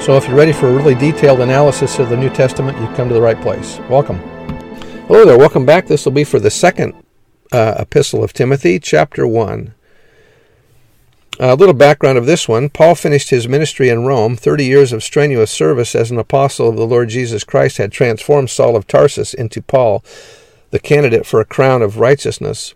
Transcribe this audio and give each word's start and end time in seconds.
So 0.00 0.16
if 0.16 0.26
you're 0.26 0.36
ready 0.36 0.52
for 0.52 0.68
a 0.68 0.72
really 0.72 0.94
detailed 0.94 1.40
analysis 1.40 1.98
of 1.98 2.08
the 2.08 2.16
New 2.16 2.30
Testament, 2.30 2.78
you've 2.78 2.94
come 2.94 3.08
to 3.08 3.14
the 3.14 3.20
right 3.20 3.38
place. 3.42 3.78
Welcome. 3.90 4.18
Hello 5.06 5.26
there, 5.26 5.36
welcome 5.36 5.66
back. 5.66 5.86
This 5.86 6.04
will 6.04 6.12
be 6.12 6.24
for 6.24 6.38
the 6.38 6.50
second 6.50 6.94
uh, 7.52 7.74
epistle 7.78 8.22
of 8.22 8.32
Timothy, 8.32 8.78
chapter 8.78 9.26
1. 9.26 9.74
A 11.40 11.56
little 11.56 11.74
background 11.74 12.16
of 12.16 12.26
this 12.26 12.48
one 12.48 12.68
Paul 12.68 12.94
finished 12.94 13.30
his 13.30 13.48
ministry 13.48 13.88
in 13.90 14.06
Rome. 14.06 14.36
Thirty 14.36 14.64
years 14.64 14.92
of 14.92 15.02
strenuous 15.02 15.50
service 15.50 15.94
as 15.94 16.10
an 16.10 16.18
apostle 16.18 16.68
of 16.68 16.76
the 16.76 16.86
Lord 16.86 17.10
Jesus 17.10 17.44
Christ 17.44 17.76
had 17.76 17.92
transformed 17.92 18.50
Saul 18.50 18.76
of 18.76 18.86
Tarsus 18.86 19.34
into 19.34 19.60
Paul, 19.60 20.02
the 20.70 20.80
candidate 20.80 21.26
for 21.26 21.40
a 21.40 21.44
crown 21.44 21.82
of 21.82 21.98
righteousness. 21.98 22.74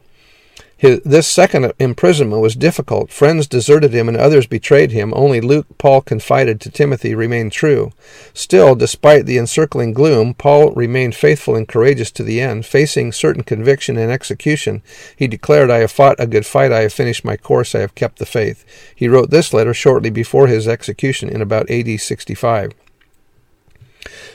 His, 0.83 0.99
this 1.05 1.29
second 1.29 1.73
imprisonment 1.79 2.43
was 2.43 2.57
difficult. 2.57 3.13
Friends 3.13 3.47
deserted 3.47 3.93
him 3.93 4.09
and 4.09 4.17
others 4.17 4.49
betrayed 4.49 4.91
him. 4.91 5.15
Only 5.15 5.41
Luke, 5.41 5.79
Paul 5.79 6.01
confided 6.01 6.61
to 6.61 6.73
Timothy, 6.73 7.15
remained 7.15 7.53
true. 7.53 7.93
Still, 8.35 8.75
despite 8.75 9.25
the 9.25 9.39
encircling 9.39 9.93
gloom, 9.93 10.35
Paul 10.35 10.73
remained 10.73 11.15
faithful 11.15 11.55
and 11.55 11.69
courageous 11.69 12.11
to 12.11 12.25
the 12.25 12.41
end. 12.41 12.67
Facing 12.67 13.13
certain 13.13 13.45
conviction 13.45 13.97
and 13.97 14.11
execution, 14.11 14.83
he 15.15 15.29
declared, 15.29 15.71
I 15.71 15.79
have 15.79 15.93
fought 15.93 16.17
a 16.19 16.27
good 16.27 16.45
fight, 16.45 16.73
I 16.73 16.81
have 16.81 16.93
finished 16.93 17.25
my 17.25 17.37
course, 17.37 17.77
I 17.77 17.79
have 17.79 17.95
kept 17.95 18.19
the 18.19 18.27
faith. 18.27 18.65
He 18.93 19.07
wrote 19.07 19.31
this 19.31 19.55
letter 19.55 19.73
shortly 19.73 20.11
before 20.11 20.49
his 20.49 20.67
execution 20.67 21.29
in 21.29 21.41
about 21.41 21.71
AD 21.71 22.01
65. 22.01 22.73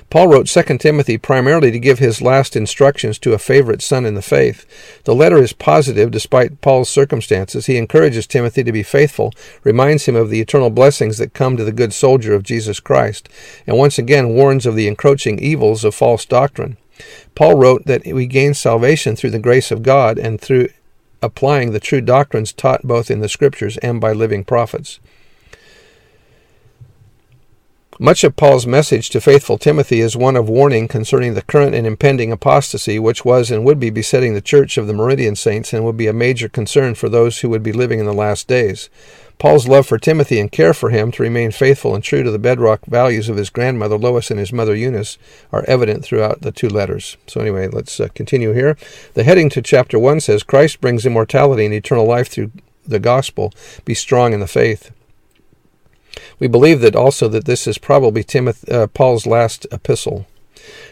Paul 0.10 0.30
wrote 0.30 0.48
2 0.48 0.78
Timothy 0.78 1.18
primarily 1.18 1.72
to 1.72 1.80
give 1.80 2.00
his 2.00 2.22
last 2.22 2.56
instructions 2.56 3.20
to 3.20 3.34
a 3.34 3.38
favorite 3.38 3.82
son 3.82 4.06
in 4.06 4.16
the 4.16 4.22
faith. 4.22 4.66
The 5.04 5.16
letter 5.16 5.38
is 5.38 5.54
positive 5.54 6.12
despite 6.12 6.62
Paul's 6.62 6.90
circumstances. 6.90 7.66
He 7.66 7.78
encourages 7.78 8.26
Timothy 8.26 8.64
to 8.64 8.72
be 8.72 8.84
faithful, 8.84 9.34
reminds 9.64 10.06
him 10.06 10.16
of 10.16 10.30
the 10.30 10.40
eternal 10.42 10.70
blessings 10.70 11.18
that 11.18 11.34
come 11.34 11.58
to 11.58 11.66
the 11.66 11.72
good 11.72 11.94
soldier 11.94 12.34
of 12.34 12.44
Jesus 12.44 12.80
Christ, 12.80 13.28
and 13.66 13.78
once 13.78 13.98
again 13.98 14.30
warns 14.30 14.66
of 14.66 14.76
the 14.76 14.88
encroaching 14.88 15.40
evils 15.40 15.84
of 15.84 15.94
false 15.94 16.26
doctrine. 16.26 16.78
Paul 17.36 17.56
wrote 17.56 17.86
that 17.86 18.06
we 18.06 18.26
gain 18.26 18.54
salvation 18.54 19.16
through 19.16 19.32
the 19.32 19.40
grace 19.40 19.72
of 19.72 19.84
God 19.84 20.18
and 20.18 20.40
through 20.40 20.70
applying 21.22 21.72
the 21.72 21.80
true 21.80 22.02
doctrines 22.02 22.54
taught 22.54 22.84
both 22.84 23.12
in 23.12 23.20
the 23.20 23.30
Scriptures 23.30 23.78
and 23.78 24.00
by 24.00 24.14
living 24.14 24.44
prophets. 24.44 25.00
Much 28.00 28.24
of 28.24 28.36
Paul's 28.36 28.68
message 28.68 29.10
to 29.10 29.20
faithful 29.20 29.58
Timothy 29.58 30.02
is 30.02 30.16
one 30.16 30.36
of 30.36 30.48
warning 30.48 30.88
concerning 30.88 31.34
the 31.34 31.42
current 31.42 31.74
and 31.74 31.88
impending 31.88 32.32
apostasy, 32.32 33.00
which 33.00 33.26
was 33.26 33.50
and 33.50 33.66
would 33.66 33.80
be 33.80 33.90
besetting 33.90 34.36
the 34.36 34.42
church 34.42 34.78
of 34.78 34.86
the 34.86 34.94
Meridian 34.94 35.36
saints 35.36 35.74
and 35.74 35.84
would 35.84 35.98
be 35.98 36.06
a 36.06 36.14
major 36.14 36.48
concern 36.48 36.94
for 36.94 37.10
those 37.10 37.40
who 37.40 37.50
would 37.50 37.64
be 37.64 37.72
living 37.72 38.00
in 38.00 38.06
the 38.06 38.14
last 38.14 38.48
days. 38.48 38.92
Paul's 39.40 39.68
love 39.68 39.88
for 39.88 39.98
Timothy 39.98 40.40
and 40.40 40.52
care 40.52 40.76
for 40.76 40.92
him 40.92 41.12
to 41.12 41.24
remain 41.24 41.50
faithful 41.50 41.96
and 41.96 42.04
true 42.04 42.22
to 42.22 42.30
the 42.30 42.38
bedrock 42.38 42.86
values 42.86 43.30
of 43.30 43.38
his 43.38 43.50
grandmother 43.50 43.98
Lois 43.98 44.30
and 44.30 44.40
his 44.40 44.54
mother 44.54 44.76
Eunice 44.76 45.18
are 45.52 45.66
evident 45.68 46.06
throughout 46.06 46.42
the 46.42 46.52
two 46.52 46.70
letters. 46.70 47.18
So, 47.26 47.42
anyway, 47.42 47.68
let's 47.68 48.00
uh, 48.00 48.10
continue 48.14 48.54
here. 48.54 48.78
The 49.16 49.24
heading 49.24 49.50
to 49.52 49.62
chapter 49.64 49.98
1 49.98 50.20
says 50.20 50.44
Christ 50.44 50.82
brings 50.82 51.08
immortality 51.08 51.66
and 51.66 51.74
eternal 51.74 52.06
life 52.06 52.28
through 52.28 52.52
the 52.86 53.00
gospel. 53.00 53.54
Be 53.86 53.96
strong 53.96 54.34
in 54.34 54.40
the 54.40 54.48
faith. 54.48 54.92
We 56.40 56.48
believe 56.48 56.82
that 56.82 56.96
also 56.96 57.28
that 57.30 57.46
this 57.46 57.68
is 57.68 57.78
probably 57.78 58.24
Timothy, 58.24 58.72
uh, 58.72 58.88
Paul's 58.88 59.26
last 59.26 59.66
epistle. 59.72 60.26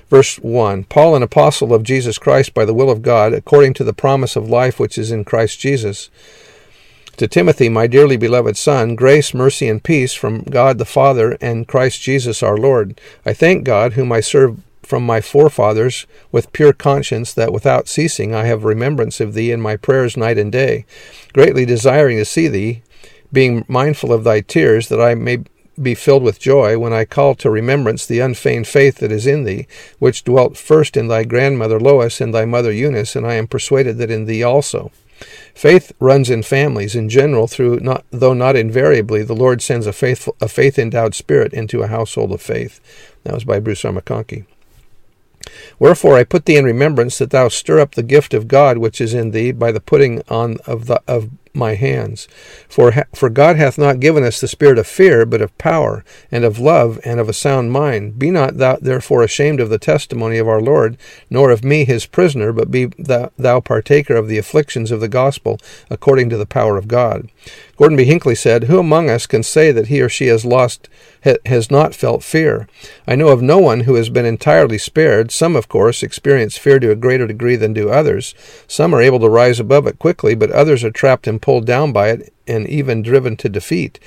Verse 0.10 0.38
1 0.38 0.86
Paul, 0.86 1.16
an 1.16 1.24
apostle 1.24 1.74
of 1.74 1.84
Jesus 1.84 2.18
Christ 2.18 2.54
by 2.54 2.66
the 2.66 2.74
will 2.74 2.90
of 2.90 3.02
God, 3.02 3.34
according 3.34 3.74
to 3.76 3.84
the 3.84 3.94
promise 3.94 4.36
of 4.36 4.50
life 4.50 4.80
which 4.80 4.98
is 4.98 5.12
in 5.12 5.26
Christ 5.26 5.60
Jesus. 5.60 6.10
To 7.18 7.28
Timothy, 7.28 7.70
my 7.70 7.88
dearly 7.88 8.18
beloved 8.18 8.58
son, 8.58 8.96
grace, 8.96 9.34
mercy, 9.34 9.70
and 9.70 9.82
peace 9.82 10.14
from 10.14 10.44
God 10.44 10.78
the 10.78 10.86
Father 10.86 11.38
and 11.40 11.68
Christ 11.68 12.02
Jesus 12.02 12.44
our 12.44 12.58
Lord. 12.58 13.00
I 13.26 13.34
thank 13.34 13.64
God, 13.64 13.94
whom 13.94 14.12
I 14.12 14.20
serve 14.20 14.60
from 14.84 15.06
my 15.06 15.22
forefathers 15.22 16.06
with 16.32 16.52
pure 16.54 16.74
conscience, 16.74 17.34
that 17.34 17.54
without 17.54 17.88
ceasing 17.88 18.36
I 18.36 18.46
have 18.46 18.64
remembrance 18.64 19.20
of 19.20 19.34
thee 19.34 19.52
in 19.52 19.62
my 19.62 19.78
prayers 19.78 20.18
night 20.18 20.38
and 20.38 20.52
day, 20.52 20.86
greatly 21.34 21.66
desiring 21.66 22.18
to 22.18 22.26
see 22.26 22.48
thee 22.48 22.84
being 23.36 23.66
mindful 23.68 24.14
of 24.14 24.24
thy 24.24 24.40
tears, 24.40 24.88
that 24.88 25.02
I 25.02 25.14
may 25.14 25.44
be 25.80 25.94
filled 25.94 26.24
with 26.24 26.40
joy 26.40 26.80
when 26.80 26.94
I 26.94 27.04
call 27.04 27.36
to 27.36 27.50
remembrance 27.50 28.06
the 28.06 28.22
unfeigned 28.22 28.66
faith 28.66 29.00
that 29.00 29.12
is 29.12 29.28
in 29.28 29.44
thee, 29.44 29.68
which 30.00 30.24
dwelt 30.24 30.58
first 30.58 30.96
in 30.96 31.10
thy 31.10 31.26
grandmother 31.26 31.80
Lois 31.80 32.22
and 32.22 32.34
thy 32.34 32.46
mother 32.46 32.72
Eunice, 32.72 33.14
and 33.14 33.28
I 33.28 33.34
am 33.34 33.48
persuaded 33.48 33.98
that 33.98 34.10
in 34.10 34.26
thee 34.26 34.42
also. 34.42 34.92
Faith 35.54 35.92
runs 36.00 36.30
in 36.30 36.44
families 36.44 36.96
in 36.96 37.10
general, 37.10 37.48
through 37.48 37.82
not, 37.82 38.06
though 38.10 38.34
not 38.34 38.56
invariably, 38.56 39.22
the 39.22 39.36
Lord 39.36 39.62
sends 39.62 39.86
a 39.86 39.94
faithful, 39.94 40.36
a 40.40 40.48
faith 40.48 40.80
endowed 40.80 41.14
spirit 41.14 41.54
into 41.54 41.84
a 41.84 41.88
household 41.88 42.32
of 42.32 42.42
faith. 42.42 42.80
That 43.24 43.34
was 43.34 43.44
by 43.44 43.60
Bruce 43.60 43.84
R. 43.84 43.92
McConkie. 43.92 44.46
Wherefore 45.78 46.16
I 46.16 46.24
put 46.24 46.46
thee 46.46 46.58
in 46.58 46.66
remembrance 46.66 47.18
that 47.18 47.32
thou 47.32 47.50
stir 47.50 47.80
up 47.80 47.96
the 47.96 48.04
gift 48.04 48.34
of 48.34 48.48
God 48.48 48.78
which 48.78 49.00
is 49.00 49.14
in 49.14 49.32
thee 49.32 49.52
by 49.52 49.72
the 49.72 49.80
putting 49.80 50.22
on 50.28 50.58
of 50.66 50.88
the 50.88 51.02
of 51.08 51.30
my 51.56 51.76
hands. 51.76 52.28
For, 52.68 53.06
for 53.14 53.30
God 53.30 53.56
hath 53.56 53.78
not 53.78 54.00
given 54.00 54.24
us 54.24 54.42
the 54.42 54.48
spirit 54.48 54.78
of 54.78 54.88
fear, 54.88 55.26
but 55.26 55.42
of 55.42 55.58
power, 55.58 56.04
and 56.32 56.44
of 56.44 56.60
love, 56.60 57.00
and 57.06 57.20
of 57.20 57.30
a 57.30 57.34
sound 57.34 57.72
mind. 57.72 58.20
Be 58.20 58.32
not 58.32 58.58
thou 58.58 58.78
therefore 58.82 59.24
ashamed 59.24 59.60
of 59.60 59.70
the 59.70 59.80
testimony 59.80 60.38
of 60.38 60.48
our 60.48 60.62
Lord, 60.62 60.98
nor 61.30 61.52
of 61.52 61.64
me 61.64 61.86
his 61.86 62.06
prisoner, 62.06 62.52
but 62.52 62.72
be 62.72 62.88
thou, 62.98 63.32
thou 63.38 63.60
partaker 63.60 64.16
of 64.16 64.28
the 64.28 64.38
afflictions 64.38 64.92
of 64.92 65.00
the 65.00 65.08
gospel, 65.08 65.60
according 65.90 66.30
to 66.30 66.38
the 66.38 66.46
power 66.46 66.78
of 66.78 66.88
God. 66.88 67.30
Gordon 67.78 67.98
B. 67.98 68.06
Hinckley 68.06 68.36
said, 68.36 68.66
Who 68.66 68.80
among 68.80 69.10
us 69.10 69.28
can 69.28 69.44
say 69.44 69.72
that 69.72 69.88
he 69.88 70.02
or 70.02 70.08
she 70.08 70.28
has 70.28 70.46
lost, 70.46 70.88
has 71.46 71.70
not 71.70 71.94
felt 71.94 72.24
fear? 72.24 72.70
I 73.06 73.16
know 73.16 73.28
of 73.28 73.42
no 73.42 73.60
one 73.60 73.82
who 73.82 73.96
has 73.96 74.10
been 74.10 74.26
entirely 74.26 74.78
spared. 74.78 75.30
Some, 75.30 75.58
of 75.58 75.68
course, 75.68 76.02
experience 76.02 76.58
fear 76.58 76.80
to 76.80 76.92
a 76.92 76.96
greater 76.96 77.28
degree 77.28 77.58
than 77.58 77.74
do 77.74 77.90
others. 77.90 78.34
Some 78.66 78.96
are 78.96 79.02
able 79.02 79.20
to 79.20 79.30
rise 79.30 79.60
above 79.60 79.88
it 79.88 80.00
quickly, 80.00 80.36
but 80.36 80.52
others 80.52 80.86
are 80.86 80.92
trapped 80.92 81.28
and 81.28 81.42
pulled 81.46 81.68
down 81.68 81.94
by 81.94 82.10
it 82.10 82.35
and 82.48 82.68
even 82.68 83.02
driven 83.02 83.36
to 83.38 83.50
defeat. 83.50 84.00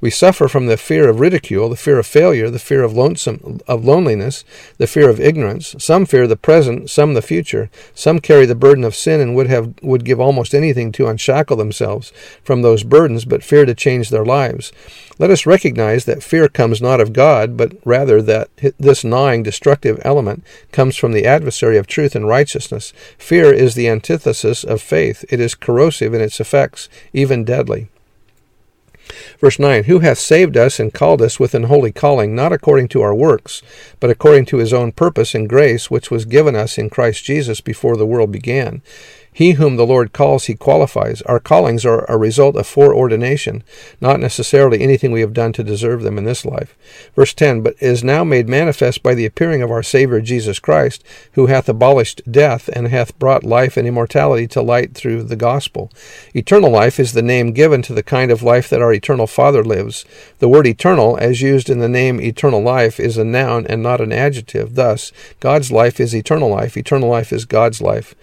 We 0.00 0.10
suffer 0.10 0.48
from 0.48 0.66
the 0.66 0.76
fear 0.76 1.08
of 1.08 1.20
ridicule, 1.20 1.68
the 1.68 1.76
fear 1.76 1.98
of 1.98 2.06
failure, 2.06 2.50
the 2.50 2.58
fear 2.58 2.82
of 2.82 2.92
lonesome 2.92 3.60
of 3.66 3.84
loneliness, 3.84 4.44
the 4.78 4.86
fear 4.86 5.08
of 5.08 5.20
ignorance. 5.20 5.74
Some 5.78 6.04
fear 6.06 6.26
the 6.26 6.36
present, 6.36 6.90
some 6.90 7.14
the 7.14 7.22
future. 7.22 7.70
Some 7.94 8.20
carry 8.20 8.46
the 8.46 8.54
burden 8.54 8.84
of 8.84 8.94
sin 8.94 9.20
and 9.20 9.34
would 9.34 9.46
have 9.46 9.74
would 9.82 10.04
give 10.04 10.20
almost 10.20 10.54
anything 10.54 10.92
to 10.92 11.06
unshackle 11.06 11.56
themselves 11.56 12.12
from 12.44 12.62
those 12.62 12.82
burdens, 12.84 13.24
but 13.24 13.42
fear 13.42 13.64
to 13.64 13.74
change 13.74 14.10
their 14.10 14.24
lives. 14.24 14.72
Let 15.18 15.30
us 15.30 15.46
recognize 15.46 16.04
that 16.04 16.22
fear 16.22 16.46
comes 16.46 16.82
not 16.82 17.00
of 17.00 17.14
God, 17.14 17.56
but 17.56 17.72
rather 17.84 18.20
that 18.20 18.50
this 18.78 19.02
gnawing, 19.02 19.42
destructive 19.42 19.98
element 20.04 20.44
comes 20.72 20.96
from 20.96 21.12
the 21.12 21.24
adversary 21.24 21.78
of 21.78 21.86
truth 21.86 22.14
and 22.14 22.28
righteousness. 22.28 22.92
Fear 23.16 23.52
is 23.54 23.74
the 23.74 23.88
antithesis 23.88 24.62
of 24.62 24.82
faith. 24.82 25.24
It 25.30 25.40
is 25.40 25.54
corrosive 25.54 26.12
in 26.12 26.20
its 26.20 26.38
effects, 26.38 26.90
even 27.14 27.44
deadly. 27.44 27.85
Verse 29.40 29.58
9 29.58 29.84
Who 29.84 30.00
hath 30.00 30.18
saved 30.18 30.56
us 30.56 30.80
and 30.80 30.92
called 30.92 31.22
us 31.22 31.38
with 31.38 31.54
an 31.54 31.64
holy 31.64 31.92
calling, 31.92 32.34
not 32.34 32.52
according 32.52 32.88
to 32.88 33.02
our 33.02 33.14
works, 33.14 33.62
but 34.00 34.10
according 34.10 34.46
to 34.46 34.58
his 34.58 34.72
own 34.72 34.92
purpose 34.92 35.34
and 35.34 35.48
grace, 35.48 35.90
which 35.90 36.10
was 36.10 36.24
given 36.24 36.56
us 36.56 36.78
in 36.78 36.90
Christ 36.90 37.24
Jesus 37.24 37.60
before 37.60 37.96
the 37.96 38.06
world 38.06 38.32
began 38.32 38.82
he 39.36 39.52
whom 39.52 39.76
the 39.76 39.84
Lord 39.84 40.14
calls, 40.14 40.46
he 40.46 40.54
qualifies. 40.54 41.20
Our 41.22 41.38
callings 41.38 41.84
are 41.84 42.10
a 42.10 42.16
result 42.16 42.56
of 42.56 42.66
foreordination, 42.66 43.62
not 44.00 44.18
necessarily 44.18 44.80
anything 44.80 45.12
we 45.12 45.20
have 45.20 45.34
done 45.34 45.52
to 45.52 45.62
deserve 45.62 46.02
them 46.02 46.16
in 46.16 46.24
this 46.24 46.46
life. 46.46 46.74
Verse 47.14 47.34
10 47.34 47.60
But 47.60 47.74
is 47.78 48.02
now 48.02 48.24
made 48.24 48.48
manifest 48.48 49.02
by 49.02 49.14
the 49.14 49.26
appearing 49.26 49.60
of 49.60 49.70
our 49.70 49.82
Savior 49.82 50.22
Jesus 50.22 50.58
Christ, 50.58 51.04
who 51.32 51.48
hath 51.48 51.68
abolished 51.68 52.22
death, 52.32 52.70
and 52.72 52.88
hath 52.88 53.18
brought 53.18 53.44
life 53.44 53.76
and 53.76 53.86
immortality 53.86 54.46
to 54.46 54.62
light 54.62 54.94
through 54.94 55.24
the 55.24 55.36
gospel. 55.36 55.92
Eternal 56.32 56.70
life 56.70 56.98
is 56.98 57.12
the 57.12 57.20
name 57.20 57.52
given 57.52 57.82
to 57.82 57.92
the 57.92 58.02
kind 58.02 58.30
of 58.30 58.42
life 58.42 58.70
that 58.70 58.80
our 58.80 58.94
eternal 58.94 59.26
Father 59.26 59.62
lives. 59.62 60.06
The 60.38 60.48
word 60.48 60.66
eternal, 60.66 61.18
as 61.18 61.42
used 61.42 61.68
in 61.68 61.80
the 61.80 61.90
name 61.90 62.22
eternal 62.22 62.62
life, 62.62 62.98
is 62.98 63.18
a 63.18 63.24
noun 63.24 63.66
and 63.66 63.82
not 63.82 64.00
an 64.00 64.12
adjective. 64.12 64.76
Thus, 64.76 65.12
God's 65.40 65.70
life 65.70 66.00
is 66.00 66.16
eternal 66.16 66.48
life. 66.48 66.74
Eternal 66.74 67.10
life 67.10 67.34
is 67.34 67.44
God's 67.44 67.82
life. 67.82 68.14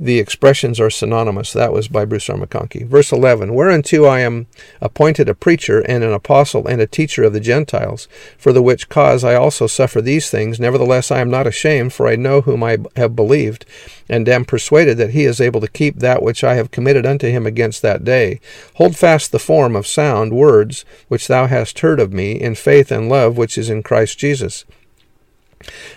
The 0.00 0.20
expressions 0.20 0.78
are 0.78 0.90
synonymous. 0.90 1.52
That 1.52 1.72
was 1.72 1.88
by 1.88 2.04
Bruce 2.04 2.30
R. 2.30 2.36
McConkie. 2.36 2.86
Verse 2.86 3.10
11 3.10 3.52
Whereunto 3.52 4.04
I 4.04 4.20
am 4.20 4.46
appointed 4.80 5.28
a 5.28 5.34
preacher 5.34 5.80
and 5.80 6.04
an 6.04 6.12
apostle 6.12 6.68
and 6.68 6.80
a 6.80 6.86
teacher 6.86 7.24
of 7.24 7.32
the 7.32 7.40
Gentiles, 7.40 8.06
for 8.38 8.52
the 8.52 8.62
which 8.62 8.88
cause 8.88 9.24
I 9.24 9.34
also 9.34 9.66
suffer 9.66 10.00
these 10.00 10.30
things. 10.30 10.60
Nevertheless, 10.60 11.10
I 11.10 11.18
am 11.18 11.30
not 11.30 11.48
ashamed, 11.48 11.92
for 11.92 12.06
I 12.06 12.14
know 12.14 12.42
whom 12.42 12.62
I 12.62 12.78
have 12.94 13.16
believed, 13.16 13.66
and 14.08 14.28
am 14.28 14.44
persuaded 14.44 14.98
that 14.98 15.10
he 15.10 15.24
is 15.24 15.40
able 15.40 15.60
to 15.60 15.68
keep 15.68 15.98
that 15.98 16.22
which 16.22 16.44
I 16.44 16.54
have 16.54 16.70
committed 16.70 17.04
unto 17.04 17.28
him 17.28 17.44
against 17.44 17.82
that 17.82 18.04
day. 18.04 18.40
Hold 18.74 18.96
fast 18.96 19.32
the 19.32 19.40
form 19.40 19.74
of 19.74 19.86
sound 19.86 20.32
words 20.32 20.84
which 21.08 21.26
thou 21.26 21.46
hast 21.48 21.80
heard 21.80 21.98
of 21.98 22.12
me, 22.12 22.40
in 22.40 22.54
faith 22.54 22.92
and 22.92 23.08
love 23.08 23.36
which 23.36 23.58
is 23.58 23.68
in 23.68 23.82
Christ 23.82 24.16
Jesus. 24.16 24.64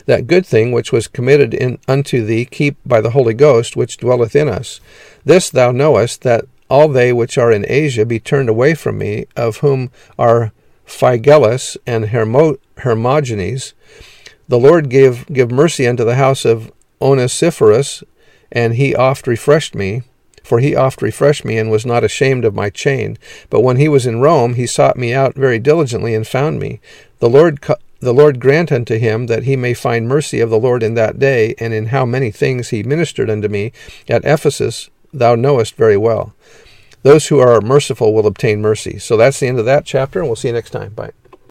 That 0.06 0.28
good 0.28 0.46
thing 0.46 0.72
which 0.72 0.92
was 0.92 1.08
committed 1.08 1.54
in, 1.54 1.80
unto 1.88 2.26
thee 2.26 2.46
keep 2.46 2.78
by 2.86 3.02
the 3.02 3.12
Holy 3.12 3.34
Ghost 3.34 3.76
which 3.76 3.98
dwelleth 3.98 4.36
in 4.36 4.50
us. 4.50 4.80
This 5.26 5.50
thou 5.50 5.72
knowest, 5.72 6.22
that 6.22 6.46
all 6.70 6.88
they 6.88 7.12
which 7.12 7.38
are 7.38 7.52
in 7.52 7.66
Asia 7.68 8.06
be 8.06 8.20
turned 8.20 8.50
away 8.50 8.74
from 8.74 8.98
me, 8.98 9.26
of 9.36 9.58
whom 9.58 9.92
are 10.18 10.52
Phygellus 10.86 11.78
and 11.86 12.06
Hermo- 12.06 12.58
Hermogenes. 12.78 13.74
The 14.48 14.60
Lord 14.60 14.90
give, 14.90 15.26
give 15.28 15.52
mercy 15.52 15.88
unto 15.88 16.04
the 16.04 16.16
house 16.16 16.46
of 16.46 16.72
Onesiphorus, 17.02 18.04
and 18.52 18.76
he 18.76 18.96
oft 18.96 19.28
refreshed 19.28 19.76
me. 19.76 20.04
For 20.44 20.60
he 20.60 20.76
oft 20.76 21.02
refreshed 21.02 21.46
me, 21.46 21.58
and 21.58 21.70
was 21.70 21.86
not 21.86 22.04
ashamed 22.04 22.46
of 22.46 22.56
my 22.56 22.70
chain. 22.70 23.18
But 23.50 23.62
when 23.62 23.78
he 23.78 23.88
was 23.88 24.08
in 24.08 24.22
Rome, 24.22 24.56
he 24.56 24.66
sought 24.66 24.98
me 24.98 25.14
out 25.14 25.36
very 25.36 25.60
diligently, 25.60 26.16
and 26.16 26.28
found 26.28 26.60
me. 26.60 26.80
The 27.20 27.30
Lord 27.30 27.62
the 28.02 28.14
Lord 28.14 28.40
grant 28.40 28.72
unto 28.72 28.98
him 28.98 29.28
that 29.28 29.44
he 29.44 29.56
may 29.56 29.74
find 29.74 30.08
mercy 30.08 30.40
of 30.40 30.50
the 30.50 30.60
Lord 30.60 30.84
in 30.84 30.96
that 30.96 31.20
day, 31.20 31.56
and 31.60 31.74
in 31.74 31.88
how 31.88 32.06
many 32.06 32.32
things 32.32 32.70
he 32.70 32.84
ministered 32.84 33.30
unto 33.30 33.48
me 33.48 33.72
at 34.10 34.26
Ephesus, 34.26 34.90
thou 35.14 35.36
knowest 35.36 35.76
very 35.76 35.98
well. 35.98 36.34
Those 37.04 37.28
who 37.28 37.40
are 37.40 37.62
merciful 37.62 38.14
will 38.14 38.28
obtain 38.28 38.62
mercy. 38.62 39.00
So 39.00 39.18
that's 39.18 39.40
the 39.40 39.48
end 39.48 39.60
of 39.60 39.66
that 39.66 39.86
chapter, 39.86 40.20
and 40.20 40.28
we'll 40.28 40.36
see 40.36 40.50
you 40.50 40.54
next 40.54 40.72
time. 40.72 40.94
Bye. 40.94 41.12